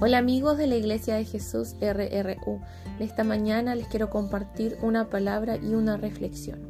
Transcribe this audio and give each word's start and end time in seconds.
Hola 0.00 0.18
amigos 0.18 0.56
de 0.56 0.68
la 0.68 0.76
Iglesia 0.76 1.16
de 1.16 1.24
Jesús 1.24 1.74
RRU. 1.80 2.60
Esta 3.00 3.24
mañana 3.24 3.74
les 3.74 3.88
quiero 3.88 4.10
compartir 4.10 4.78
una 4.80 5.10
palabra 5.10 5.56
y 5.56 5.74
una 5.74 5.96
reflexión. 5.96 6.60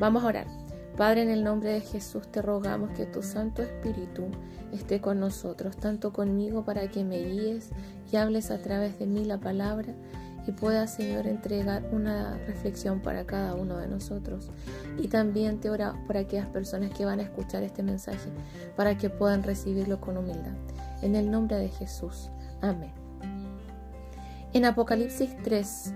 Vamos 0.00 0.24
a 0.24 0.26
orar. 0.26 0.46
Padre, 0.96 1.22
en 1.22 1.30
el 1.30 1.44
nombre 1.44 1.70
de 1.70 1.82
Jesús 1.82 2.26
te 2.26 2.42
rogamos 2.42 2.90
que 2.96 3.06
tu 3.06 3.22
Santo 3.22 3.62
Espíritu 3.62 4.24
esté 4.72 5.00
con 5.00 5.20
nosotros, 5.20 5.76
tanto 5.76 6.12
conmigo 6.12 6.64
para 6.64 6.90
que 6.90 7.04
me 7.04 7.22
guíes 7.22 7.70
y 8.10 8.16
hables 8.16 8.50
a 8.50 8.58
través 8.58 8.98
de 8.98 9.06
mí 9.06 9.24
la 9.24 9.38
palabra 9.38 9.94
y 10.48 10.50
pueda, 10.50 10.88
Señor, 10.88 11.28
entregar 11.28 11.88
una 11.92 12.38
reflexión 12.38 13.02
para 13.02 13.24
cada 13.24 13.54
uno 13.54 13.78
de 13.78 13.86
nosotros. 13.86 14.50
Y 14.98 15.06
también 15.06 15.60
te 15.60 15.70
ora 15.70 15.94
por 16.08 16.16
aquellas 16.16 16.48
personas 16.48 16.90
que 16.90 17.04
van 17.04 17.20
a 17.20 17.22
escuchar 17.22 17.62
este 17.62 17.84
mensaje, 17.84 18.30
para 18.76 18.98
que 18.98 19.10
puedan 19.10 19.44
recibirlo 19.44 20.00
con 20.00 20.16
humildad. 20.16 20.54
En 21.02 21.16
el 21.16 21.30
nombre 21.30 21.56
de 21.56 21.68
Jesús. 21.68 22.30
Amén. 22.60 22.92
En 24.52 24.64
Apocalipsis 24.64 25.30
3, 25.42 25.92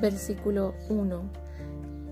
versículo 0.00 0.74
1, 0.88 1.22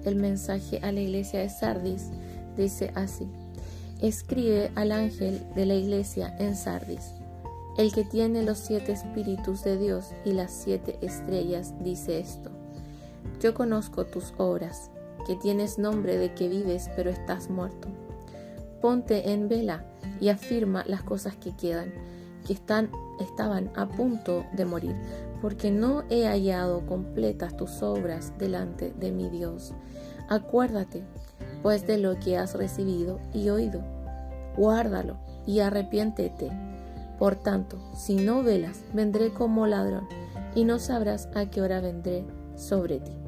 el 0.04 0.16
mensaje 0.16 0.78
a 0.82 0.92
la 0.92 1.00
iglesia 1.00 1.40
de 1.40 1.48
Sardis 1.48 2.10
dice 2.56 2.92
así. 2.94 3.26
Escribe 4.00 4.70
al 4.74 4.92
ángel 4.92 5.42
de 5.54 5.66
la 5.66 5.74
iglesia 5.74 6.36
en 6.38 6.54
Sardis 6.54 7.12
el 7.76 7.92
que 7.92 8.04
tiene 8.04 8.42
los 8.42 8.58
siete 8.58 8.92
espíritus 8.92 9.62
de 9.62 9.76
Dios 9.76 10.12
y 10.24 10.32
las 10.32 10.50
siete 10.50 10.98
estrellas 11.02 11.74
dice 11.80 12.18
esto. 12.18 12.50
Yo 13.40 13.52
conozco 13.52 14.06
tus 14.06 14.32
obras, 14.38 14.90
que 15.26 15.36
tienes 15.36 15.78
nombre 15.78 16.16
de 16.16 16.32
que 16.32 16.48
vives 16.48 16.88
pero 16.96 17.10
estás 17.10 17.50
muerto. 17.50 17.88
Ponte 18.80 19.30
en 19.32 19.48
vela 19.48 19.84
y 20.20 20.28
afirma 20.28 20.84
las 20.86 21.02
cosas 21.02 21.36
que 21.36 21.54
quedan, 21.54 21.92
que 22.46 22.52
están, 22.52 22.90
estaban 23.20 23.70
a 23.76 23.88
punto 23.88 24.44
de 24.52 24.64
morir, 24.64 24.94
porque 25.40 25.70
no 25.70 26.04
he 26.10 26.26
hallado 26.26 26.86
completas 26.86 27.56
tus 27.56 27.82
obras 27.82 28.32
delante 28.38 28.92
de 28.98 29.12
mi 29.12 29.28
Dios. 29.28 29.72
Acuérdate, 30.28 31.04
pues, 31.62 31.86
de 31.86 31.98
lo 31.98 32.18
que 32.18 32.36
has 32.38 32.54
recibido 32.54 33.20
y 33.32 33.48
oído. 33.48 33.82
Guárdalo 34.56 35.16
y 35.46 35.60
arrepiéntete. 35.60 36.50
Por 37.18 37.36
tanto, 37.36 37.78
si 37.94 38.16
no 38.16 38.42
velas, 38.42 38.82
vendré 38.92 39.32
como 39.32 39.66
ladrón, 39.66 40.06
y 40.54 40.64
no 40.64 40.78
sabrás 40.78 41.28
a 41.34 41.46
qué 41.46 41.60
hora 41.60 41.80
vendré 41.80 42.24
sobre 42.56 43.00
ti. 43.00 43.25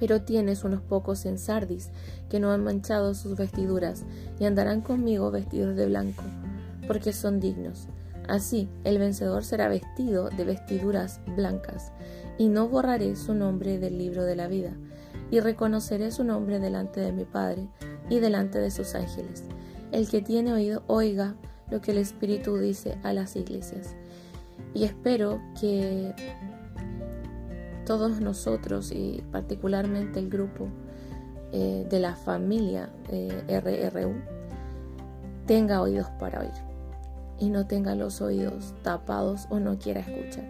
Pero 0.00 0.22
tienes 0.22 0.64
unos 0.64 0.80
pocos 0.80 1.24
en 1.26 1.38
Sardis 1.38 1.90
que 2.28 2.40
no 2.40 2.50
han 2.50 2.64
manchado 2.64 3.14
sus 3.14 3.36
vestiduras, 3.36 4.04
y 4.40 4.46
andarán 4.46 4.80
conmigo 4.80 5.30
vestidos 5.30 5.76
de 5.76 5.86
blanco, 5.86 6.24
porque 6.88 7.12
son 7.12 7.38
dignos. 7.38 7.86
Así 8.26 8.68
el 8.84 8.98
vencedor 8.98 9.44
será 9.44 9.68
vestido 9.68 10.30
de 10.30 10.44
vestiduras 10.44 11.20
blancas, 11.36 11.92
y 12.38 12.48
no 12.48 12.68
borraré 12.68 13.14
su 13.14 13.34
nombre 13.34 13.78
del 13.78 13.98
libro 13.98 14.24
de 14.24 14.34
la 14.34 14.48
vida, 14.48 14.72
y 15.30 15.40
reconoceré 15.40 16.10
su 16.10 16.24
nombre 16.24 16.58
delante 16.58 17.00
de 17.00 17.12
mi 17.12 17.24
Padre 17.24 17.68
y 18.08 18.18
delante 18.18 18.58
de 18.58 18.70
sus 18.70 18.94
ángeles. 18.94 19.44
El 19.92 20.08
que 20.08 20.22
tiene 20.22 20.52
oído, 20.52 20.82
oiga 20.86 21.36
lo 21.70 21.80
que 21.80 21.92
el 21.92 21.98
Espíritu 21.98 22.56
dice 22.56 22.98
a 23.02 23.12
las 23.12 23.36
iglesias. 23.36 23.94
Y 24.74 24.84
espero 24.84 25.40
que 25.60 26.14
todos 27.84 28.20
nosotros 28.20 28.92
y 28.92 29.22
particularmente 29.30 30.18
el 30.18 30.28
grupo 30.28 30.68
eh, 31.52 31.86
de 31.88 31.98
la 31.98 32.14
familia 32.14 32.90
eh, 33.10 33.42
RRU 33.48 34.14
tenga 35.46 35.82
oídos 35.82 36.08
para 36.18 36.40
oír 36.40 36.70
y 37.40 37.48
no 37.48 37.66
tenga 37.66 37.94
los 37.94 38.20
oídos 38.20 38.74
tapados 38.82 39.46
o 39.50 39.58
no 39.58 39.78
quiera 39.78 40.00
escuchar. 40.00 40.44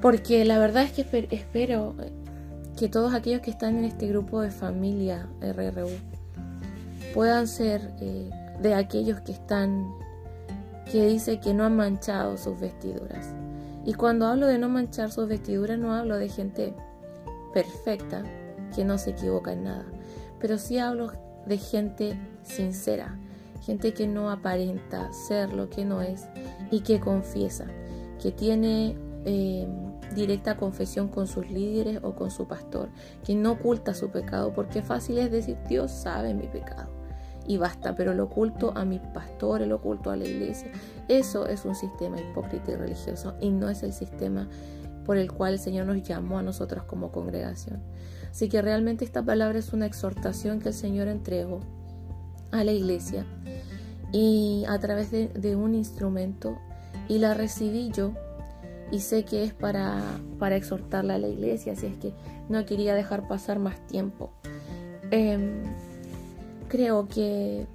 Porque 0.00 0.44
la 0.44 0.58
verdad 0.58 0.84
es 0.84 0.92
que 0.92 1.28
espero 1.30 1.94
que 2.76 2.88
todos 2.88 3.12
aquellos 3.12 3.40
que 3.40 3.50
están 3.50 3.78
en 3.78 3.84
este 3.84 4.06
grupo 4.06 4.40
de 4.40 4.50
familia 4.50 5.28
RRU 5.40 5.90
puedan 7.12 7.48
ser 7.48 7.92
eh, 8.00 8.30
de 8.62 8.74
aquellos 8.74 9.20
que 9.22 9.32
están, 9.32 9.92
que 10.90 11.06
dice 11.06 11.40
que 11.40 11.52
no 11.52 11.64
han 11.64 11.76
manchado 11.76 12.36
sus 12.36 12.60
vestiduras. 12.60 13.34
Y 13.84 13.94
cuando 13.94 14.26
hablo 14.26 14.46
de 14.46 14.58
no 14.58 14.68
manchar 14.68 15.10
sus 15.10 15.28
vestiduras, 15.28 15.78
no 15.78 15.94
hablo 15.94 16.16
de 16.16 16.28
gente 16.28 16.74
perfecta, 17.52 18.22
que 18.74 18.84
no 18.84 18.98
se 18.98 19.10
equivoca 19.10 19.52
en 19.52 19.64
nada, 19.64 19.84
pero 20.38 20.58
sí 20.58 20.78
hablo 20.78 21.12
de 21.46 21.58
gente 21.58 22.18
sincera, 22.42 23.18
gente 23.62 23.94
que 23.94 24.06
no 24.06 24.30
aparenta 24.30 25.12
ser 25.12 25.52
lo 25.52 25.68
que 25.70 25.84
no 25.84 26.02
es 26.02 26.26
y 26.70 26.80
que 26.80 27.00
confiesa, 27.00 27.66
que 28.20 28.30
tiene 28.30 28.96
eh, 29.24 29.66
directa 30.14 30.56
confesión 30.56 31.08
con 31.08 31.26
sus 31.26 31.50
líderes 31.50 32.00
o 32.02 32.14
con 32.14 32.30
su 32.30 32.46
pastor, 32.46 32.90
que 33.24 33.34
no 33.34 33.52
oculta 33.52 33.94
su 33.94 34.10
pecado, 34.10 34.52
porque 34.52 34.82
fácil 34.82 35.18
es 35.18 35.30
decir, 35.30 35.56
Dios 35.68 35.90
sabe 35.90 36.34
mi 36.34 36.46
pecado 36.46 36.99
y 37.46 37.56
basta, 37.56 37.94
pero 37.94 38.14
lo 38.14 38.24
oculto 38.24 38.72
a 38.76 38.84
mis 38.84 39.00
pastores, 39.00 39.66
lo 39.66 39.76
oculto 39.76 40.10
a 40.10 40.16
la 40.16 40.26
iglesia. 40.26 40.70
Eso 41.08 41.46
es 41.46 41.64
un 41.64 41.74
sistema 41.74 42.20
hipócrita 42.20 42.72
y 42.72 42.76
religioso 42.76 43.34
y 43.40 43.50
no 43.50 43.68
es 43.68 43.82
el 43.82 43.92
sistema 43.92 44.48
por 45.04 45.16
el 45.16 45.32
cual 45.32 45.54
el 45.54 45.58
Señor 45.58 45.86
nos 45.86 46.02
llamó 46.02 46.38
a 46.38 46.42
nosotros 46.42 46.84
como 46.84 47.10
congregación. 47.10 47.80
Así 48.30 48.48
que 48.48 48.62
realmente 48.62 49.04
esta 49.04 49.22
palabra 49.22 49.58
es 49.58 49.72
una 49.72 49.86
exhortación 49.86 50.60
que 50.60 50.68
el 50.68 50.74
Señor 50.74 51.08
entregó 51.08 51.60
a 52.52 52.64
la 52.64 52.72
iglesia 52.72 53.26
y 54.12 54.64
a 54.68 54.78
través 54.78 55.10
de, 55.10 55.56
un 55.56 55.74
instrumento 55.74 56.58
y 57.08 57.18
la 57.18 57.34
recibí 57.34 57.90
yo 57.90 58.12
y 58.92 59.00
sé 59.00 59.24
que 59.24 59.44
es 59.44 59.54
para, 59.54 60.02
para 60.38 60.56
exhortarla 60.56 61.14
a 61.14 61.18
la 61.18 61.28
iglesia, 61.28 61.72
así 61.72 61.86
es 61.86 61.96
que 61.96 62.12
no 62.48 62.64
quería 62.64 62.94
dejar 62.94 63.28
pasar 63.28 63.58
más 63.60 63.84
tiempo. 63.86 64.32
Em, 65.12 65.62
creo 66.70 67.08
que 67.08 67.66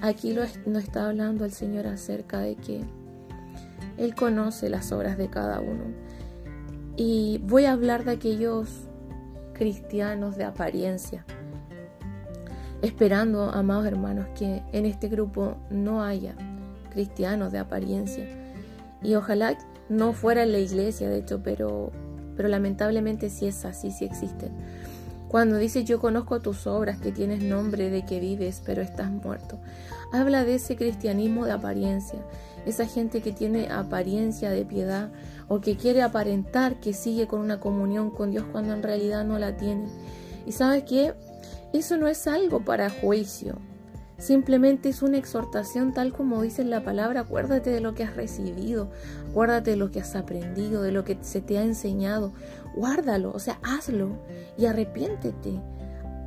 aquí 0.00 0.32
lo, 0.32 0.42
nos 0.64 0.84
está 0.84 1.08
hablando 1.08 1.44
el 1.44 1.52
Señor 1.52 1.86
acerca 1.86 2.38
de 2.38 2.54
que 2.54 2.80
Él 3.98 4.14
conoce 4.14 4.70
las 4.70 4.92
obras 4.92 5.18
de 5.18 5.28
cada 5.28 5.60
uno. 5.60 5.84
Y 6.96 7.42
voy 7.44 7.66
a 7.66 7.72
hablar 7.72 8.04
de 8.04 8.12
aquellos 8.12 8.88
cristianos 9.52 10.36
de 10.36 10.44
apariencia, 10.44 11.26
esperando, 12.80 13.50
amados 13.50 13.86
hermanos, 13.86 14.26
que 14.38 14.62
en 14.72 14.86
este 14.86 15.08
grupo 15.08 15.56
no 15.68 16.02
haya 16.02 16.34
cristianos 16.90 17.52
de 17.52 17.58
apariencia. 17.58 18.26
Y 19.02 19.14
ojalá 19.16 19.58
no 19.88 20.12
fuera 20.12 20.44
en 20.44 20.52
la 20.52 20.58
iglesia, 20.58 21.10
de 21.10 21.18
hecho, 21.18 21.42
pero, 21.42 21.90
pero 22.36 22.48
lamentablemente 22.48 23.28
sí 23.28 23.46
es 23.46 23.64
así, 23.64 23.90
sí 23.90 24.04
existen 24.04 24.52
cuando 25.36 25.58
dice 25.58 25.84
yo 25.84 26.00
conozco 26.00 26.40
tus 26.40 26.66
obras, 26.66 26.98
que 26.98 27.12
tienes 27.12 27.42
nombre 27.42 27.90
de 27.90 28.06
que 28.06 28.20
vives, 28.20 28.62
pero 28.64 28.80
estás 28.80 29.10
muerto. 29.10 29.58
Habla 30.10 30.46
de 30.46 30.54
ese 30.54 30.76
cristianismo 30.76 31.44
de 31.44 31.52
apariencia, 31.52 32.18
esa 32.64 32.86
gente 32.86 33.20
que 33.20 33.32
tiene 33.32 33.68
apariencia 33.70 34.48
de 34.48 34.64
piedad 34.64 35.10
o 35.46 35.60
que 35.60 35.76
quiere 35.76 36.00
aparentar 36.00 36.80
que 36.80 36.94
sigue 36.94 37.26
con 37.26 37.40
una 37.40 37.60
comunión 37.60 38.10
con 38.12 38.30
Dios 38.30 38.46
cuando 38.50 38.72
en 38.72 38.82
realidad 38.82 39.26
no 39.26 39.38
la 39.38 39.58
tiene. 39.58 39.90
Y 40.46 40.52
sabes 40.52 40.84
que 40.84 41.12
eso 41.74 41.98
no 41.98 42.08
es 42.08 42.26
algo 42.26 42.64
para 42.64 42.88
juicio. 42.88 43.58
Simplemente 44.18 44.88
es 44.88 45.02
una 45.02 45.18
exhortación 45.18 45.92
tal 45.92 46.12
como 46.12 46.40
dice 46.40 46.64
la 46.64 46.82
palabra. 46.82 47.20
Acuérdate 47.20 47.70
de 47.70 47.80
lo 47.80 47.94
que 47.94 48.04
has 48.04 48.16
recibido, 48.16 48.90
acuérdate 49.30 49.72
de 49.72 49.76
lo 49.76 49.90
que 49.90 50.00
has 50.00 50.16
aprendido, 50.16 50.82
de 50.82 50.92
lo 50.92 51.04
que 51.04 51.18
se 51.20 51.40
te 51.40 51.58
ha 51.58 51.62
enseñado. 51.62 52.32
Guárdalo, 52.74 53.32
o 53.32 53.38
sea, 53.38 53.58
hazlo 53.62 54.18
y 54.56 54.66
arrepiéntete. 54.66 55.60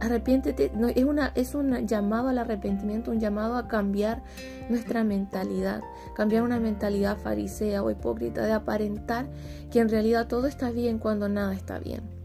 Arrepiéntete, 0.01 0.72
no, 0.75 0.88
es, 0.88 1.03
una, 1.03 1.33
es 1.35 1.55
un 1.55 1.85
llamado 1.85 2.29
al 2.29 2.38
arrepentimiento, 2.38 3.11
un 3.11 3.19
llamado 3.19 3.57
a 3.57 3.68
cambiar 3.68 4.24
nuestra 4.69 5.03
mentalidad, 5.03 5.81
cambiar 6.15 6.44
una 6.44 6.57
mentalidad 6.59 7.18
farisea 7.18 7.83
o 7.83 7.92
hipócrita 7.92 8.45
de 8.45 8.53
aparentar 8.53 9.27
que 9.71 9.80
en 9.80 9.89
realidad 9.89 10.27
todo 10.27 10.47
está 10.47 10.71
bien 10.71 11.00
cuando 11.00 11.27
nada 11.27 11.53
está 11.53 11.80
bien. 11.80 12.19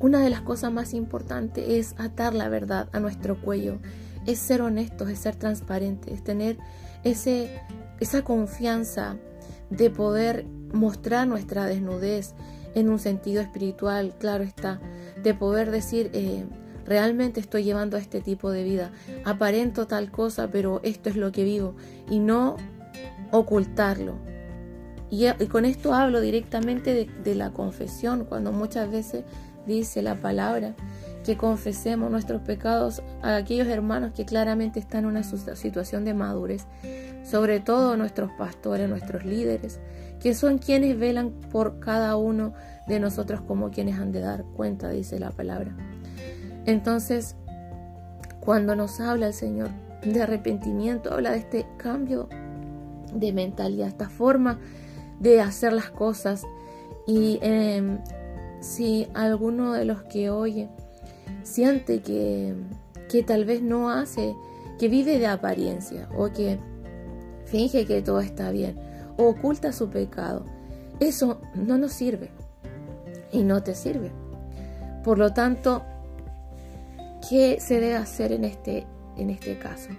Una 0.00 0.20
de 0.20 0.30
las 0.30 0.40
cosas 0.40 0.72
más 0.72 0.94
importantes 0.94 1.62
es 1.68 1.94
atar 1.98 2.34
la 2.34 2.48
verdad 2.48 2.88
a 2.92 3.00
nuestro 3.00 3.38
cuello, 3.38 3.80
es 4.26 4.38
ser 4.38 4.62
honestos, 4.62 5.10
es 5.10 5.18
ser 5.18 5.36
transparentes, 5.36 6.14
es 6.14 6.24
tener 6.24 6.56
ese, 7.04 7.60
esa 8.00 8.22
confianza 8.22 9.18
de 9.68 9.90
poder 9.90 10.46
mostrar 10.72 11.28
nuestra 11.28 11.66
desnudez 11.66 12.34
en 12.74 12.88
un 12.88 12.98
sentido 12.98 13.42
espiritual, 13.42 14.14
claro 14.18 14.42
está, 14.42 14.80
de 15.22 15.34
poder 15.34 15.70
decir, 15.70 16.10
eh, 16.14 16.46
realmente 16.86 17.38
estoy 17.38 17.64
llevando 17.64 17.98
este 17.98 18.22
tipo 18.22 18.50
de 18.50 18.64
vida, 18.64 18.92
aparento 19.26 19.86
tal 19.86 20.10
cosa, 20.10 20.50
pero 20.50 20.80
esto 20.82 21.10
es 21.10 21.16
lo 21.16 21.30
que 21.30 21.44
vivo, 21.44 21.74
y 22.08 22.20
no 22.20 22.56
ocultarlo. 23.32 24.14
Y, 25.10 25.26
con 25.48 25.64
esto 25.64 25.92
hablo 25.92 26.20
directamente 26.20 27.08
de 27.24 27.34
la 27.34 27.50
confesión, 27.50 28.24
cuando 28.24 28.52
muchas 28.52 28.88
veces 28.88 29.24
dice 29.66 30.02
la 30.02 30.16
palabra, 30.16 30.74
que 31.24 31.36
confesemos 31.36 32.10
nuestros 32.10 32.40
pecados 32.42 33.02
a 33.22 33.36
aquellos 33.36 33.68
hermanos 33.68 34.12
que 34.14 34.24
claramente 34.24 34.80
están 34.80 35.00
en 35.00 35.10
una 35.10 35.22
situación 35.22 36.04
de 36.04 36.14
madurez, 36.14 36.66
sobre 37.24 37.60
todo 37.60 37.96
nuestros 37.96 38.30
pastores, 38.32 38.88
nuestros 38.88 39.24
líderes, 39.24 39.80
que 40.18 40.34
son 40.34 40.58
quienes 40.58 40.98
velan 40.98 41.32
por 41.50 41.78
cada 41.80 42.16
uno 42.16 42.52
de 42.86 43.00
nosotros 43.00 43.40
como 43.42 43.70
quienes 43.70 43.98
han 43.98 44.12
de 44.12 44.20
dar 44.20 44.44
cuenta, 44.56 44.90
dice 44.90 45.18
la 45.18 45.30
palabra. 45.30 45.72
Entonces, 46.66 47.36
cuando 48.40 48.74
nos 48.74 49.00
habla 49.00 49.28
el 49.28 49.34
Señor 49.34 49.70
de 50.02 50.22
arrepentimiento, 50.22 51.12
habla 51.12 51.32
de 51.32 51.38
este 51.38 51.66
cambio 51.76 52.28
de 53.14 53.32
mentalidad, 53.32 53.88
esta 53.88 54.08
forma 54.08 54.58
de 55.20 55.40
hacer 55.40 55.72
las 55.72 55.90
cosas. 55.90 56.44
Y 57.06 57.38
em, 57.42 57.98
si 58.60 59.08
alguno 59.14 59.72
de 59.72 59.84
los 59.84 60.02
que 60.02 60.30
oye 60.30 60.68
siente 61.42 62.00
que, 62.02 62.54
que 63.08 63.22
tal 63.22 63.44
vez 63.44 63.62
no 63.62 63.90
hace, 63.90 64.34
que 64.78 64.88
vive 64.88 65.18
de 65.18 65.26
apariencia 65.26 66.08
o 66.16 66.30
que 66.30 66.58
finge 67.46 67.86
que 67.86 68.02
todo 68.02 68.20
está 68.20 68.50
bien 68.50 68.78
o 69.16 69.28
oculta 69.30 69.72
su 69.72 69.90
pecado, 69.90 70.44
eso 71.00 71.40
no 71.54 71.78
nos 71.78 71.92
sirve 71.92 72.30
y 73.32 73.42
no 73.42 73.62
te 73.62 73.74
sirve. 73.74 74.12
Por 75.02 75.18
lo 75.18 75.32
tanto, 75.32 75.82
¿qué 77.28 77.58
se 77.60 77.80
debe 77.80 77.96
hacer 77.96 78.32
en 78.32 78.44
este, 78.44 78.86
en 79.16 79.30
este 79.30 79.58
caso? 79.58 79.90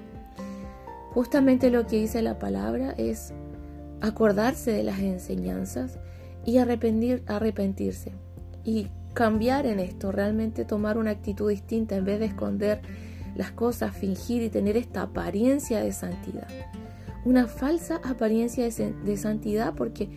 Justamente 1.14 1.70
lo 1.72 1.88
que 1.88 1.98
dice 1.98 2.22
la 2.22 2.40
palabra 2.40 2.94
es 2.98 3.34
acordarse 4.00 4.72
de 4.72 4.84
las 4.84 5.00
enseñanzas 5.00 5.98
y 6.46 6.58
arrepentir, 6.58 7.24
arrepentirse 7.28 8.14
y 8.64 8.88
cambiar 9.14 9.66
en 9.66 9.80
esto, 9.80 10.12
realmente 10.12 10.66
tomar 10.66 10.98
una 10.98 11.12
actitud 11.12 11.50
distinta 11.50 11.96
en 11.96 12.06
vez 12.06 12.20
de 12.20 12.26
esconder 12.26 12.82
las 13.36 13.52
cosas, 13.52 13.96
fingir 13.96 14.42
y 14.42 14.50
tener 14.50 14.78
esta 14.78 15.04
apariencia 15.04 15.82
de 15.82 15.92
santidad. 15.92 16.48
Una 17.24 17.48
falsa 17.48 18.02
apariencia 18.04 18.68
de, 18.68 19.18
santidad 19.18 19.74
porque 19.76 20.10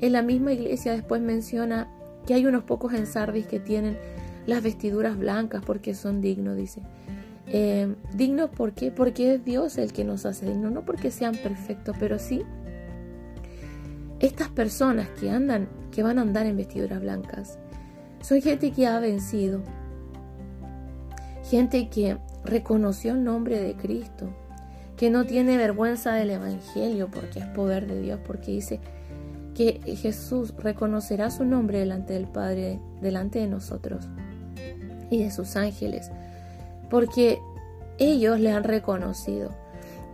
en 0.00 0.12
la 0.12 0.22
misma 0.22 0.52
iglesia 0.52 0.92
después 0.92 1.20
menciona 1.20 1.88
que 2.26 2.34
hay 2.34 2.46
unos 2.46 2.64
pocos 2.64 2.92
en 2.94 3.06
Sardis 3.06 3.46
que 3.46 3.60
tienen 3.60 3.98
las 4.46 4.62
vestiduras 4.62 5.18
blancas 5.18 5.62
porque 5.64 5.94
son 5.94 6.20
dignos, 6.20 6.56
dice. 6.56 6.82
Eh, 7.48 7.94
dignos. 8.14 8.50
Porque 8.56 8.92
es 9.34 9.44
Dios 9.44 9.78
el 9.78 9.92
que 9.92 10.04
nos 10.04 10.26
hace 10.26 10.46
dignos, 10.46 10.72
no 10.72 10.84
porque 10.84 11.10
sean 11.10 11.36
perfectos, 11.36 11.96
pero 11.98 12.18
sí 12.18 12.42
estas 14.20 14.48
personas 14.48 15.08
que 15.20 15.30
andan, 15.30 15.68
que 15.92 16.02
van 16.02 16.18
a 16.18 16.22
andar 16.22 16.46
en 16.46 16.56
vestiduras 16.56 17.00
blancas, 17.00 17.58
son 18.26 18.42
gente 18.42 18.72
que 18.72 18.88
ha 18.88 18.98
vencido, 18.98 19.60
gente 21.44 21.88
que 21.88 22.18
reconoció 22.44 23.12
el 23.12 23.22
nombre 23.22 23.60
de 23.60 23.76
Cristo, 23.76 24.26
que 24.96 25.10
no 25.10 25.24
tiene 25.26 25.56
vergüenza 25.56 26.12
del 26.14 26.30
Evangelio 26.30 27.08
porque 27.08 27.38
es 27.38 27.46
poder 27.46 27.86
de 27.86 28.00
Dios, 28.00 28.18
porque 28.26 28.50
dice 28.50 28.80
que 29.54 29.80
Jesús 29.96 30.52
reconocerá 30.58 31.30
su 31.30 31.44
nombre 31.44 31.78
delante 31.78 32.14
del 32.14 32.26
Padre, 32.26 32.80
delante 33.00 33.38
de 33.38 33.46
nosotros 33.46 34.08
y 35.08 35.22
de 35.22 35.30
sus 35.30 35.54
ángeles, 35.54 36.10
porque 36.90 37.38
ellos 37.98 38.40
le 38.40 38.50
han 38.50 38.64
reconocido. 38.64 39.52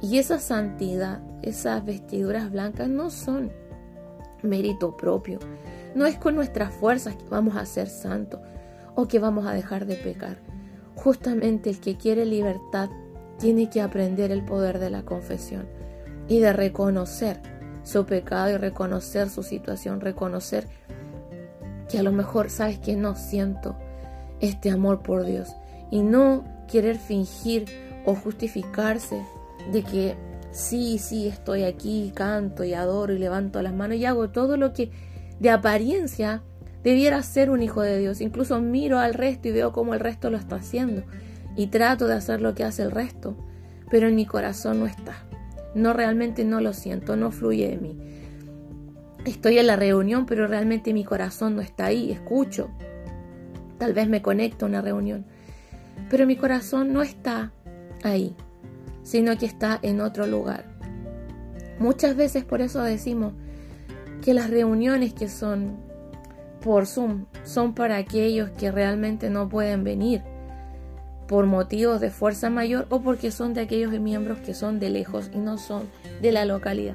Y 0.03 0.19
esa 0.19 0.39
santidad, 0.39 1.23
esas 1.41 1.83
vestiduras 1.83 2.51
blancas 2.51 2.91
no 2.91 3.09
son 3.09 3.51
mérito 4.43 4.99
propio, 4.99 5.39
no 5.95 6.07
es 6.07 6.17
con 6.17 6.35
nuestras 6.35 6.75
fuerzas 6.75 7.17
que 7.17 7.29
vamos 7.29 7.57
a 7.57 7.67
ser 7.67 7.89
santos 7.89 8.41
o 8.95 9.09
que 9.09 9.19
vamos 9.19 9.47
a 9.47 9.53
dejar 9.53 9.87
de 9.87 9.97
pecar. 9.97 10.39
Justamente 10.97 11.71
el 11.71 11.81
que 11.81 11.97
quiere 11.97 12.27
libertad 12.27 12.91
tiene 13.39 13.71
que 13.71 13.81
aprender 13.81 14.31
el 14.31 14.45
poder 14.45 14.79
de 14.79 14.91
la 14.91 15.03
confesión 15.03 15.67
y 16.29 16.39
de 16.39 16.53
reconocer 16.53 17.41
su 17.83 18.07
pecado 18.07 18.51
y 18.51 18.57
reconocer 18.57 19.29
su 19.29 19.43
situación, 19.43 20.01
reconocer 20.01 20.69
que 21.89 21.99
a 21.99 22.03
lo 22.03 22.13
mejor 22.13 22.51
sabes 22.51 22.79
que 22.79 22.97
no 22.97 23.17
siento 23.17 23.77
este 24.41 24.71
amor 24.71 25.03
por 25.03 25.25
Dios 25.25 25.55
y 25.91 26.03
no 26.03 26.45
querer 26.69 26.97
fingir 26.97 27.67
o 28.07 28.15
justificarse 28.15 29.23
de 29.73 29.83
que 29.83 30.17
sí, 30.51 30.99
sí, 30.99 31.29
estoy 31.29 31.65
aquí, 31.65 32.13
canto 32.15 32.65
y 32.65 32.75
adoro 32.75 33.13
y 33.13 33.19
levanto 33.19 33.61
las 33.63 33.75
manos 33.75 33.99
y 33.99 34.05
hago 34.05 34.31
todo 34.31 34.57
lo 34.57 34.73
que 34.73 34.91
de 35.41 35.51
apariencia 35.51 36.43
debiera 36.83 37.23
ser 37.23 37.51
un 37.51 37.63
hijo 37.63 37.83
de 37.83 37.99
Dios. 37.99 38.21
Incluso 38.21 38.61
miro 38.61 38.99
al 38.99 39.15
resto 39.15 39.49
y 39.49 39.53
veo 39.53 39.73
cómo 39.73 39.95
el 39.95 40.01
resto 40.01 40.31
lo 40.31 40.37
está 40.37 40.57
haciendo 40.57 41.03
y 41.57 41.69
trato 41.69 42.07
de 42.07 42.15
hacer 42.15 42.41
lo 42.41 42.55
que 42.55 42.65
hace 42.65 42.83
el 42.83 42.91
resto, 42.91 43.37
pero 43.91 44.09
en 44.09 44.15
mi 44.15 44.27
corazón 44.27 44.81
no 44.81 44.87
está. 44.87 45.25
No 45.75 45.93
realmente 45.93 46.45
no 46.45 46.61
lo 46.61 46.73
siento, 46.73 47.17
no 47.17 47.31
fluye 47.31 47.69
de 47.69 47.77
mí. 47.79 47.99
Estoy 49.25 49.59
en 49.59 49.69
la 49.69 49.77
reunión, 49.77 50.27
pero 50.27 50.47
realmente 50.47 50.93
mi 50.93 51.05
corazón 51.05 51.57
no 51.57 51.63
está 51.63 51.87
ahí, 51.87 52.11
escucho. 52.11 52.71
Tal 53.79 53.95
vez 53.95 54.09
me 54.09 54.23
conecto 54.23 54.65
a 54.65 54.69
una 54.69 54.81
reunión, 54.81 55.25
pero 56.11 56.27
mi 56.27 56.37
corazón 56.37 56.93
no 56.93 57.03
está 57.03 57.53
ahí, 58.03 58.35
sino 59.03 59.37
que 59.39 59.47
está 59.47 59.79
en 59.83 60.01
otro 60.01 60.27
lugar. 60.27 60.65
Muchas 61.79 62.17
veces 62.17 62.45
por 62.45 62.61
eso 62.61 62.83
decimos 62.83 63.33
que 64.23 64.35
las 64.35 64.49
reuniones 64.49 65.13
que 65.13 65.29
son 65.29 65.77
por 66.63 66.87
Zoom 66.87 67.27
son 67.45 67.75
para 67.75 67.97
aquellos 67.97 68.51
que 68.51 68.71
realmente 68.71 69.29
no 69.29 69.49
pueden 69.49 69.85
venir 69.85 70.23
por 71.27 71.47
motivos 71.47 72.01
de 72.01 72.11
fuerza 72.11 72.51
mayor 72.51 72.87
o 72.91 73.01
porque 73.01 73.31
son 73.31 73.55
de 73.55 73.63
aquellos 73.63 73.93
miembros 73.99 74.39
que 74.39 74.55
son 74.55 74.79
de 74.79 74.91
lejos 74.91 75.31
y 75.35 75.39
no 75.39 75.59
son 75.59 75.85
de 76.21 76.33
la 76.33 76.45
localidad. 76.45 76.95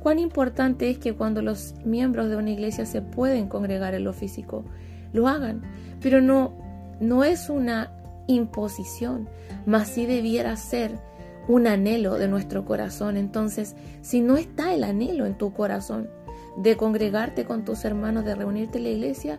Cuán 0.00 0.18
importante 0.18 0.90
es 0.90 0.98
que 0.98 1.14
cuando 1.14 1.42
los 1.42 1.74
miembros 1.84 2.28
de 2.30 2.36
una 2.36 2.50
iglesia 2.50 2.86
se 2.86 3.02
pueden 3.02 3.48
congregar 3.48 3.94
en 3.94 4.04
lo 4.04 4.12
físico, 4.12 4.64
lo 5.12 5.26
hagan, 5.26 5.62
pero 6.00 6.20
no, 6.20 6.54
no 7.00 7.24
es 7.24 7.50
una 7.50 7.92
imposición, 8.26 9.28
mas 9.66 9.88
sí 9.88 10.06
debiera 10.06 10.54
ser 10.56 10.92
un 11.48 11.66
anhelo 11.66 12.18
de 12.18 12.28
nuestro 12.28 12.64
corazón. 12.64 13.16
Entonces, 13.16 13.74
si 14.02 14.20
no 14.20 14.36
está 14.36 14.74
el 14.74 14.84
anhelo 14.84 15.26
en 15.26 15.36
tu 15.36 15.52
corazón 15.52 16.10
de 16.58 16.76
congregarte 16.76 17.44
con 17.44 17.64
tus 17.64 17.84
hermanos, 17.84 18.24
de 18.24 18.34
reunirte 18.34 18.78
en 18.78 18.84
la 18.84 18.90
iglesia, 18.90 19.38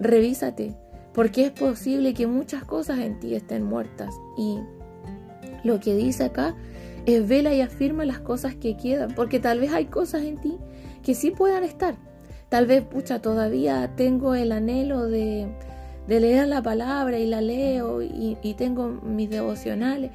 revísate, 0.00 0.74
porque 1.12 1.46
es 1.46 1.50
posible 1.52 2.14
que 2.14 2.26
muchas 2.26 2.64
cosas 2.64 2.98
en 3.00 3.20
ti 3.20 3.34
estén 3.34 3.62
muertas. 3.62 4.14
Y 4.36 4.58
lo 5.62 5.78
que 5.78 5.94
dice 5.94 6.24
acá 6.24 6.54
es 7.06 7.26
vela 7.28 7.54
y 7.54 7.60
afirma 7.60 8.04
las 8.04 8.18
cosas 8.18 8.54
que 8.54 8.76
quedan, 8.76 9.14
porque 9.14 9.40
tal 9.40 9.60
vez 9.60 9.72
hay 9.72 9.86
cosas 9.86 10.22
en 10.22 10.38
ti 10.38 10.56
que 11.02 11.14
sí 11.14 11.30
puedan 11.30 11.64
estar. 11.64 11.96
Tal 12.48 12.66
vez, 12.66 12.82
pucha, 12.82 13.20
todavía 13.20 13.92
tengo 13.96 14.34
el 14.34 14.52
anhelo 14.52 15.06
de, 15.06 15.48
leer 16.08 16.48
la 16.48 16.62
palabra 16.62 17.18
y 17.18 17.26
la 17.26 17.40
leo 17.40 18.02
y, 18.02 18.38
y 18.42 18.54
tengo 18.54 18.88
mis 18.88 19.28
devocionales, 19.28 20.12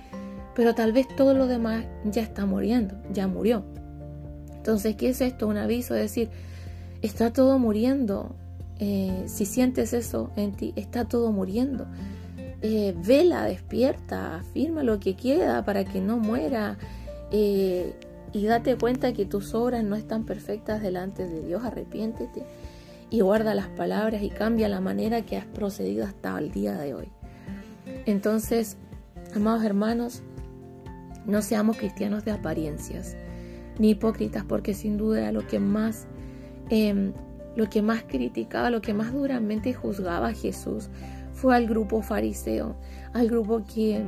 pero 0.56 0.74
tal 0.74 0.94
vez 0.94 1.08
todo 1.16 1.34
lo 1.34 1.48
demás 1.48 1.86
ya 2.06 2.22
está 2.22 2.46
muriendo, 2.46 2.96
ya 3.12 3.28
murió. 3.28 3.64
Entonces, 4.60 4.98
¿qué 4.98 5.10
es 5.10 5.22
esto? 5.22 5.48
Un 5.48 5.56
aviso 5.56 5.94
de 5.94 6.02
decir, 6.02 6.30
está 7.02 7.32
todo 7.32 7.58
muriendo, 7.60 8.36
eh, 8.78 9.24
si 9.28 9.46
sientes 9.46 9.94
eso 9.94 10.32
en 10.36 10.52
ti, 10.52 10.74
está 10.76 11.06
todo 11.06 11.32
muriendo. 11.32 11.88
Eh, 12.62 12.94
vela, 13.06 13.46
despierta, 13.46 14.36
afirma 14.36 14.84
lo 14.84 15.00
que 15.00 15.16
queda 15.16 15.64
para 15.64 15.86
que 15.86 16.02
no 16.02 16.18
muera. 16.18 16.78
Eh, 17.32 17.94
y 18.34 18.46
date 18.46 18.76
cuenta 18.76 19.14
que 19.14 19.26
tus 19.26 19.54
obras 19.54 19.82
no 19.84 19.96
están 19.96 20.26
perfectas 20.26 20.82
delante 20.82 21.26
de 21.26 21.42
Dios. 21.42 21.64
Arrepiéntete 21.64 22.44
y 23.10 23.22
guarda 23.22 23.56
las 23.56 23.70
palabras 23.70 24.22
y 24.22 24.30
cambia 24.30 24.68
la 24.68 24.82
manera 24.82 25.22
que 25.22 25.38
has 25.38 25.46
procedido 25.46 26.06
hasta 26.06 26.38
el 26.38 26.52
día 26.52 26.74
de 26.74 26.94
hoy. 26.94 27.08
Entonces, 28.06 28.76
amados 29.34 29.64
hermanos, 29.64 30.22
no 31.26 31.42
seamos 31.42 31.78
cristianos 31.78 32.26
de 32.26 32.32
apariencias 32.32 33.16
ni 33.80 33.92
hipócritas, 33.92 34.44
porque 34.46 34.76
sin 34.76 34.98
duda 34.98 35.32
lo 35.32 35.48
que 35.48 35.60
más 35.60 36.08
em, 36.70 37.14
lo 37.56 37.70
que 37.70 37.82
más 37.82 38.04
criticaba, 38.04 38.70
lo 38.70 38.82
que 38.82 38.94
más 38.94 39.12
duramente 39.12 39.74
juzgaba 39.74 40.30
a 40.30 40.34
Jesús 40.34 40.90
fue 41.34 41.56
al 41.56 41.68
grupo 41.68 42.02
fariseo, 42.02 42.76
al 43.14 43.28
grupo 43.28 43.64
que, 43.66 44.04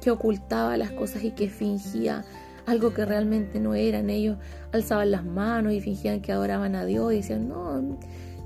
que 0.00 0.10
ocultaba 0.10 0.76
las 0.76 0.92
cosas 0.92 1.24
y 1.24 1.30
que 1.30 1.48
fingía 1.48 2.24
algo 2.66 2.92
que 2.92 3.04
realmente 3.04 3.60
no 3.60 3.74
eran. 3.74 4.10
Ellos 4.10 4.36
alzaban 4.72 5.10
las 5.10 5.24
manos 5.24 5.72
y 5.72 5.80
fingían 5.80 6.20
que 6.20 6.32
adoraban 6.32 6.74
a 6.74 6.84
Dios 6.84 7.12
y 7.12 7.16
decían, 7.16 7.48
no, 7.48 7.98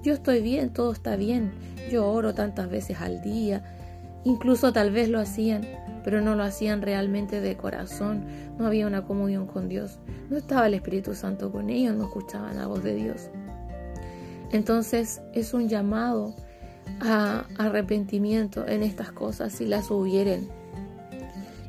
yo 0.03 0.15
estoy 0.15 0.43
bien, 0.43 0.71
todo 0.71 0.93
está 0.93 1.17
bien, 1.17 1.53
yo 1.91 2.11
oro 2.11 2.35
tantas 2.35 2.71
veces 2.71 3.01
al 3.01 3.23
día. 3.23 3.63
Incluso 4.25 4.73
tal 4.73 4.91
vez 4.91 5.09
lo 5.09 5.19
hacían, 5.19 5.63
pero 6.05 6.21
no 6.21 6.35
lo 6.35 6.43
hacían 6.43 6.83
realmente 6.83 7.41
de 7.41 7.57
corazón, 7.57 8.25
no 8.59 8.67
había 8.67 8.87
una 8.87 9.05
comunión 9.05 9.47
con 9.47 9.69
Dios, 9.69 9.99
no 10.29 10.37
estaba 10.37 10.67
el 10.67 10.75
Espíritu 10.75 11.15
Santo 11.15 11.51
con 11.51 11.71
ellos, 11.71 11.97
no 11.97 12.05
escuchaban 12.05 12.57
la 12.57 12.67
voz 12.67 12.83
de 12.83 12.95
Dios. 12.95 13.31
Entonces 14.53 15.21
es 15.33 15.55
un 15.55 15.69
llamado 15.69 16.35
a 17.01 17.45
arrepentimiento 17.59 18.67
en 18.67 18.83
estas 18.83 19.13
cosas 19.13 19.53
si 19.53 19.67
las 19.67 19.91
hubieren. 19.91 20.49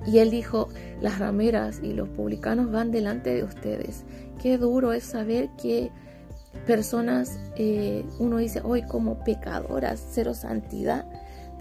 Y 0.08 0.18
él 0.18 0.32
dijo, 0.32 0.70
las 1.00 1.20
rameras 1.20 1.80
y 1.84 1.94
los 1.94 2.10
publicanos 2.10 2.72
van 2.72 2.92
delante 2.92 3.34
de 3.36 3.44
ustedes. 3.44 4.04
Qué 4.42 4.58
duro 4.58 4.94
es 4.94 5.04
saber 5.04 5.50
que 5.62 5.92
personas, 6.66 7.40
eh, 7.56 8.04
uno 8.20 8.38
dice, 8.38 8.62
hoy 8.64 8.82
como 8.84 9.24
pecadoras, 9.24 10.04
cero 10.12 10.34
santidad, 10.34 11.06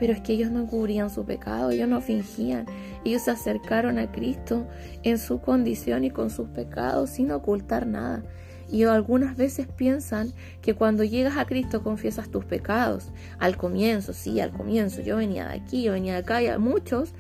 pero 0.00 0.14
es 0.14 0.20
que 0.22 0.32
ellos 0.32 0.50
no 0.50 0.62
encubrían 0.62 1.10
su 1.10 1.26
pecado, 1.26 1.70
ellos 1.70 1.86
no 1.86 2.00
fingían, 2.00 2.64
ellos 3.04 3.22
se 3.22 3.30
acercaron 3.30 3.98
a 3.98 4.10
Cristo 4.10 4.66
en 5.02 5.18
su 5.18 5.42
condición 5.42 6.04
y 6.04 6.10
con 6.10 6.30
sus 6.30 6.48
pecados 6.48 7.10
sin 7.10 7.30
ocultar 7.30 7.86
nada. 7.86 8.24
Y 8.72 8.84
algunas 8.84 9.36
veces 9.36 9.66
piensan 9.66 10.32
que 10.62 10.74
cuando 10.74 11.04
llegas 11.04 11.36
a 11.36 11.44
Cristo 11.44 11.82
confiesas 11.82 12.30
tus 12.30 12.44
pecados. 12.44 13.10
Al 13.40 13.56
comienzo, 13.56 14.12
sí, 14.12 14.38
al 14.40 14.52
comienzo. 14.52 15.02
Yo 15.02 15.16
venía 15.16 15.48
de 15.48 15.54
aquí, 15.54 15.82
yo 15.82 15.92
venía 15.92 16.12
de 16.12 16.20
acá. 16.20 16.40
Y 16.40 16.56
muchos 16.56 17.12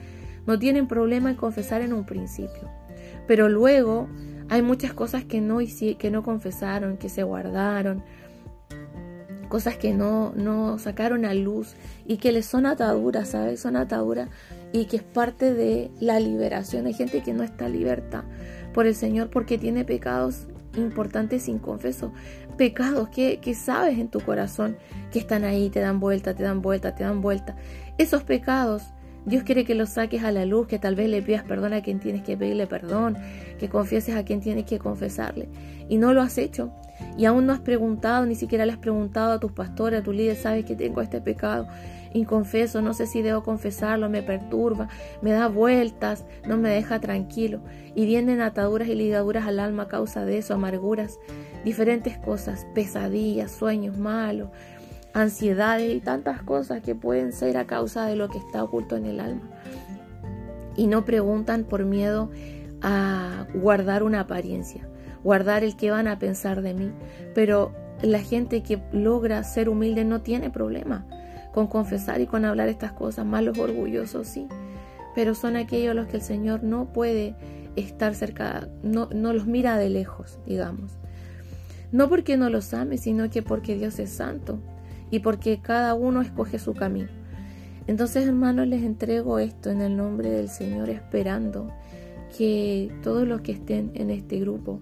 no 0.46 0.60
tienen 0.60 0.86
problema 0.86 1.28
en 1.28 1.34
confesar 1.34 1.82
en 1.82 1.92
un 1.92 2.06
principio. 2.06 2.70
Pero 3.26 3.48
luego 3.48 4.08
hay 4.48 4.62
muchas 4.62 4.92
cosas 4.92 5.24
que 5.24 5.40
no, 5.40 5.58
que 5.58 6.10
no 6.12 6.22
confesaron, 6.22 6.96
que 6.96 7.08
se 7.08 7.24
guardaron, 7.24 8.04
cosas 9.50 9.76
que 9.76 9.92
no, 9.92 10.32
no 10.36 10.78
sacaron 10.78 11.26
a 11.26 11.34
luz 11.34 11.74
y 12.06 12.16
que 12.16 12.32
les 12.32 12.46
son 12.46 12.64
ataduras, 12.64 13.30
¿sabes? 13.30 13.60
Son 13.60 13.76
ataduras 13.76 14.30
y 14.72 14.86
que 14.86 14.96
es 14.96 15.02
parte 15.02 15.52
de 15.52 15.90
la 16.00 16.20
liberación. 16.20 16.86
Hay 16.86 16.94
gente 16.94 17.22
que 17.22 17.34
no 17.34 17.42
está 17.42 17.68
liberta 17.68 18.24
por 18.72 18.86
el 18.86 18.94
Señor 18.94 19.28
porque 19.28 19.58
tiene 19.58 19.84
pecados 19.84 20.46
importantes 20.76 21.42
sin 21.42 21.58
confeso. 21.58 22.12
Pecados 22.56 23.08
que, 23.08 23.40
que 23.40 23.54
sabes 23.54 23.98
en 23.98 24.08
tu 24.08 24.20
corazón 24.20 24.78
que 25.10 25.18
están 25.18 25.42
ahí, 25.44 25.68
te 25.68 25.80
dan 25.80 25.98
vuelta, 25.98 26.34
te 26.34 26.44
dan 26.44 26.62
vuelta, 26.62 26.94
te 26.94 27.02
dan 27.02 27.20
vuelta. 27.20 27.56
Esos 27.98 28.22
pecados 28.22 28.84
Dios 29.26 29.44
quiere 29.44 29.64
que 29.64 29.74
los 29.74 29.90
saques 29.90 30.24
a 30.24 30.32
la 30.32 30.44
luz, 30.44 30.66
que 30.66 30.78
tal 30.78 30.94
vez 30.94 31.08
le 31.08 31.22
pidas 31.22 31.44
perdón 31.44 31.72
a 31.72 31.82
quien 31.82 32.00
tienes 32.00 32.22
que 32.22 32.36
pedirle 32.36 32.66
perdón, 32.66 33.16
que 33.58 33.68
confieses 33.68 34.16
a 34.16 34.24
quien 34.24 34.40
tienes 34.40 34.64
que 34.64 34.78
confesarle. 34.78 35.48
Y 35.88 35.98
no 35.98 36.14
lo 36.14 36.22
has 36.22 36.38
hecho. 36.38 36.72
Y 37.16 37.24
aún 37.24 37.46
no 37.46 37.52
has 37.52 37.60
preguntado, 37.60 38.26
ni 38.26 38.34
siquiera 38.34 38.66
le 38.66 38.72
has 38.72 38.78
preguntado 38.78 39.32
a 39.32 39.40
tus 39.40 39.52
pastores, 39.52 40.00
a 40.00 40.02
tu 40.02 40.12
líder, 40.12 40.36
sabes 40.36 40.64
que 40.64 40.76
tengo 40.76 41.00
este 41.00 41.20
pecado 41.20 41.66
inconfeso, 42.12 42.82
no 42.82 42.94
sé 42.94 43.06
si 43.06 43.22
debo 43.22 43.42
confesarlo, 43.42 44.08
me 44.08 44.22
perturba, 44.22 44.88
me 45.22 45.30
da 45.30 45.48
vueltas, 45.48 46.24
no 46.46 46.56
me 46.56 46.70
deja 46.70 47.00
tranquilo. 47.00 47.60
Y 47.94 48.06
vienen 48.06 48.40
ataduras 48.40 48.88
y 48.88 48.94
ligaduras 48.94 49.46
al 49.46 49.60
alma 49.60 49.84
a 49.84 49.88
causa 49.88 50.24
de 50.24 50.38
eso, 50.38 50.54
amarguras, 50.54 51.18
diferentes 51.64 52.18
cosas, 52.18 52.66
pesadillas, 52.74 53.52
sueños 53.52 53.96
malos, 53.96 54.50
ansiedades 55.14 55.94
y 55.94 56.00
tantas 56.00 56.42
cosas 56.42 56.82
que 56.82 56.94
pueden 56.94 57.32
ser 57.32 57.56
a 57.56 57.66
causa 57.66 58.06
de 58.06 58.16
lo 58.16 58.28
que 58.28 58.38
está 58.38 58.62
oculto 58.62 58.96
en 58.96 59.06
el 59.06 59.20
alma. 59.20 59.48
Y 60.76 60.86
no 60.86 61.04
preguntan 61.04 61.64
por 61.64 61.84
miedo 61.84 62.30
a 62.82 63.46
guardar 63.54 64.02
una 64.02 64.20
apariencia, 64.20 64.88
guardar 65.22 65.64
el 65.64 65.76
que 65.76 65.90
van 65.90 66.06
a 66.08 66.18
pensar 66.18 66.62
de 66.62 66.74
mí. 66.74 66.92
Pero 67.34 67.72
la 68.02 68.20
gente 68.20 68.62
que 68.62 68.82
logra 68.92 69.42
ser 69.44 69.68
humilde 69.68 70.04
no 70.04 70.22
tiene 70.22 70.50
problema 70.50 71.06
con 71.52 71.66
confesar 71.66 72.20
y 72.20 72.26
con 72.26 72.44
hablar 72.44 72.68
estas 72.68 72.92
cosas, 72.92 73.26
más 73.26 73.42
los 73.42 73.58
orgullosos 73.58 74.28
sí. 74.28 74.46
Pero 75.14 75.34
son 75.34 75.56
aquellos 75.56 75.94
los 75.94 76.06
que 76.06 76.18
el 76.18 76.22
Señor 76.22 76.62
no 76.62 76.92
puede 76.92 77.34
estar 77.74 78.14
cerca, 78.14 78.68
no, 78.82 79.08
no 79.12 79.32
los 79.32 79.46
mira 79.46 79.76
de 79.76 79.90
lejos, 79.90 80.38
digamos. 80.46 80.92
No 81.90 82.08
porque 82.08 82.36
no 82.36 82.48
los 82.50 82.72
ame, 82.72 82.98
sino 82.98 83.28
que 83.30 83.42
porque 83.42 83.74
Dios 83.74 83.98
es 83.98 84.10
santo 84.10 84.60
y 85.10 85.20
porque 85.20 85.60
cada 85.60 85.94
uno 85.94 86.20
escoge 86.20 86.58
su 86.58 86.74
camino. 86.74 87.08
Entonces, 87.86 88.26
hermanos, 88.26 88.68
les 88.68 88.82
entrego 88.82 89.38
esto 89.38 89.70
en 89.70 89.80
el 89.80 89.96
nombre 89.96 90.30
del 90.30 90.48
Señor, 90.48 90.90
esperando 90.90 91.72
que 92.36 92.92
todos 93.02 93.26
los 93.26 93.40
que 93.40 93.52
estén 93.52 93.90
en 93.94 94.10
este 94.10 94.38
grupo, 94.38 94.80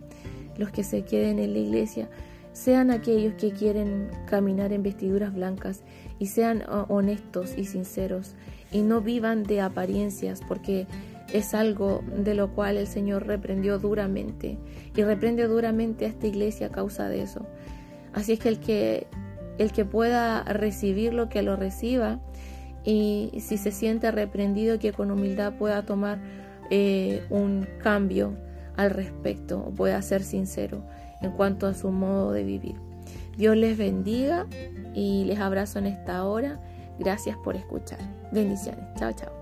los 0.59 0.71
que 0.71 0.85
se 0.85 1.03
queden 1.03 1.39
en 1.39 1.55
la 1.55 1.59
iglesia, 1.61 2.11
sean 2.53 2.91
aquellos 2.91 3.35
que 3.35 3.53
quieren 3.53 4.11
caminar 4.27 4.73
en 4.73 4.83
vestiduras 4.83 5.33
blancas 5.33 5.83
y 6.19 6.27
sean 6.27 6.65
honestos 6.89 7.57
y 7.57 7.65
sinceros 7.65 8.35
y 8.73 8.83
no 8.83 9.01
vivan 9.01 9.45
de 9.45 9.61
apariencias 9.61 10.41
porque 10.47 10.87
es 11.33 11.55
algo 11.55 12.03
de 12.17 12.35
lo 12.35 12.53
cual 12.55 12.77
el 12.77 12.87
Señor 12.87 13.27
reprendió 13.27 13.79
duramente 13.79 14.59
y 14.97 15.03
reprende 15.03 15.47
duramente 15.47 16.07
a 16.07 16.09
esta 16.09 16.27
iglesia 16.27 16.67
a 16.67 16.71
causa 16.71 17.09
de 17.09 17.23
eso. 17.23 17.47
Así 18.13 18.33
es 18.33 18.41
que 18.41 18.49
el 18.49 18.61
que 18.61 19.07
el 19.59 19.73
que 19.73 19.85
pueda 19.85 20.43
recibirlo, 20.45 21.29
que 21.29 21.43
lo 21.43 21.57
reciba, 21.57 22.21
y 22.85 23.31
si 23.41 23.59
se 23.59 23.71
siente 23.71 24.11
reprendido, 24.11 24.79
que 24.79 24.93
con 24.93 25.11
humildad 25.11 25.53
pueda 25.55 25.83
tomar 25.83 26.19
eh, 26.71 27.23
un 27.29 27.67
cambio 27.83 28.35
al 28.77 28.91
respecto, 28.91 29.59
o 29.59 29.71
pueda 29.71 30.01
ser 30.01 30.23
sincero 30.23 30.83
en 31.21 31.33
cuanto 31.33 31.67
a 31.67 31.75
su 31.75 31.91
modo 31.91 32.33
de 32.33 32.45
vivir. 32.45 32.77
Dios 33.37 33.57
les 33.57 33.77
bendiga 33.77 34.47
y 34.95 35.25
les 35.25 35.39
abrazo 35.39 35.79
en 35.79 35.87
esta 35.87 36.25
hora. 36.25 36.59
Gracias 36.99 37.37
por 37.45 37.57
escuchar. 37.57 38.01
Bendiciones. 38.33 38.85
Chao, 38.99 39.13
chao. 39.13 39.38